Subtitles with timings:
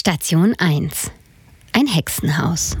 [0.00, 1.10] Station 1.
[1.74, 2.74] Ein Hexenhaus.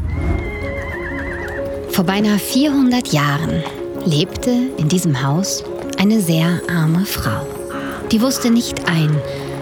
[1.90, 3.62] Vor beinahe 400 Jahren
[4.06, 5.62] lebte in diesem Haus
[5.98, 7.46] eine sehr arme Frau.
[8.10, 9.14] Die wusste nicht ein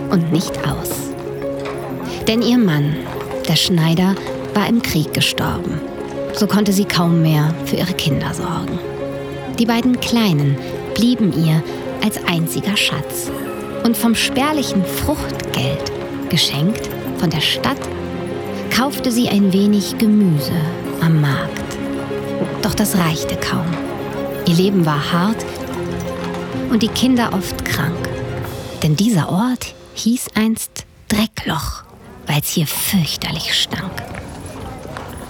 [0.09, 1.11] und nicht aus.
[2.29, 2.95] Denn ihr Mann,
[3.49, 4.15] der Schneider,
[4.55, 5.81] war im Krieg gestorben.
[6.35, 8.79] So konnte sie kaum mehr für ihre Kinder sorgen.
[9.59, 10.57] Die beiden Kleinen
[10.95, 11.61] blieben ihr
[12.05, 13.33] als einziger Schatz.
[13.83, 15.91] Und vom spärlichen Fruchtgeld,
[16.31, 16.89] geschenkt
[17.19, 17.81] von der Stadt,
[18.75, 20.53] kaufte sie ein wenig Gemüse
[21.01, 21.77] am Markt.
[22.63, 23.67] Doch das reichte kaum.
[24.47, 25.45] Ihr Leben war hart
[26.71, 28.09] und die Kinder oft krank.
[28.83, 31.83] Denn dieser Ort hieß einst Dreckloch,
[32.27, 33.93] weil es hier fürchterlich stank.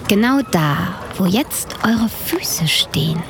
[0.07, 3.21] Genau da, wo jetzt eure Füße stehen,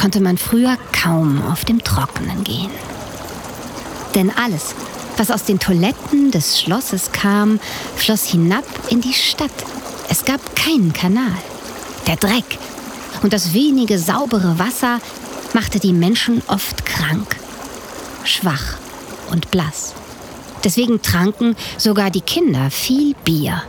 [0.00, 2.70] konnte man früher kaum auf dem Trockenen gehen.
[4.14, 4.74] Denn alles,
[5.16, 7.60] was aus den Toiletten des Schlosses kam,
[7.96, 9.50] floss hinab in die Stadt.
[10.08, 11.32] Es gab keinen Kanal.
[12.06, 12.58] Der Dreck
[13.22, 15.00] und das wenige saubere Wasser
[15.54, 17.36] machte die Menschen oft krank,
[18.24, 18.78] schwach
[19.30, 19.94] und blass.
[20.62, 23.62] Deswegen tranken sogar die Kinder viel Bier,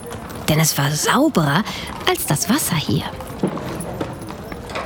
[0.49, 1.63] denn es war sauberer
[2.09, 3.03] als das Wasser hier.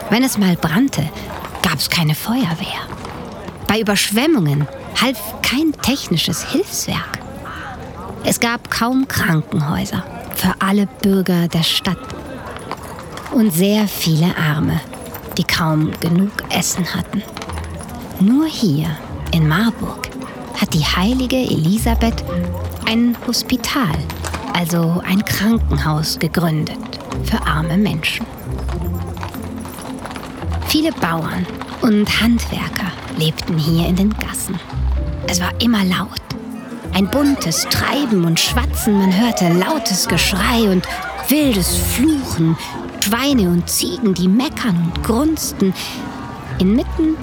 [0.10, 1.08] Wenn es mal brannte,
[1.62, 2.99] gab es keine Feuerwehr.
[3.70, 4.68] Bei Überschwemmungen
[5.00, 7.20] half kein technisches Hilfswerk.
[8.24, 10.04] Es gab kaum Krankenhäuser
[10.34, 12.00] für alle Bürger der Stadt
[13.32, 14.82] und sehr viele Arme,
[15.38, 17.22] die kaum genug Essen hatten.
[18.20, 18.88] Nur hier
[19.34, 20.10] in Marburg
[20.60, 22.24] hat die heilige Elisabeth
[22.88, 23.94] ein Hospital,
[24.52, 28.26] also ein Krankenhaus gegründet für arme Menschen.
[30.66, 31.46] Viele Bauern
[31.82, 32.89] und Handwerker
[33.20, 34.60] lebten hier in den Gassen.
[35.28, 36.10] Es war immer laut.
[36.94, 40.88] Ein buntes Treiben und Schwatzen, man hörte lautes Geschrei und
[41.28, 42.58] wildes Fluchen,
[43.04, 45.74] Schweine und Ziegen, die meckern und grunzten.
[46.58, 47.16] Inmitten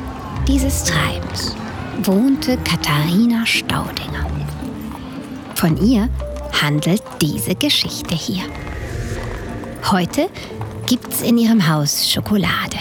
[0.47, 1.57] dieses Treibens
[2.03, 4.27] wohnte Katharina Staudinger.
[5.55, 6.09] Von ihr
[6.63, 8.45] handelt diese Geschichte hier.
[9.91, 10.29] Heute
[10.87, 12.79] gibt's in ihrem Haus Schokolade.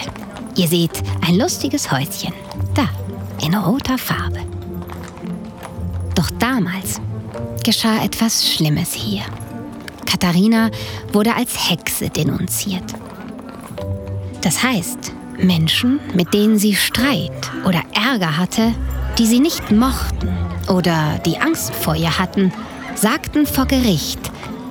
[0.56, 2.32] Ihr seht ein lustiges Häuschen,
[2.76, 2.88] da,
[3.44, 4.40] in roter Farbe.
[6.14, 7.00] Doch damals
[7.64, 9.22] geschah etwas Schlimmes hier.
[10.04, 10.70] Katharina
[11.12, 12.94] wurde als Hexe denunziert.
[14.42, 18.72] Das heißt, Menschen, mit denen sie Streit oder Ärger hatte,
[19.18, 20.28] die sie nicht mochten
[20.68, 22.52] oder die Angst vor ihr hatten,
[22.94, 24.20] sagten vor Gericht,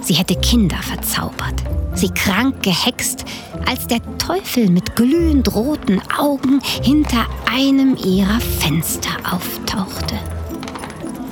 [0.05, 1.63] sie hätte Kinder verzaubert,
[1.95, 3.25] sie krank gehext,
[3.67, 10.15] als der Teufel mit glühend roten Augen hinter einem ihrer Fenster auftauchte.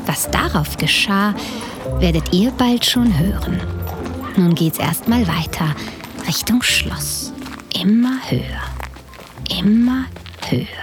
[0.06, 1.34] Was darauf geschah,
[2.00, 3.60] werdet ihr bald schon hören.
[4.36, 5.76] Nun geht's erstmal weiter
[6.28, 7.32] Richtung Schloss.
[7.80, 8.64] Immer höher,
[9.60, 10.06] immer
[10.50, 10.83] höher.